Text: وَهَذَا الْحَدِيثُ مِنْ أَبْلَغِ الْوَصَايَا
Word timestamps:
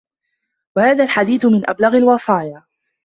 وَهَذَا 0.75 1.03
الْحَدِيثُ 1.03 1.45
مِنْ 1.45 1.69
أَبْلَغِ 1.69 1.97
الْوَصَايَا 1.97 2.63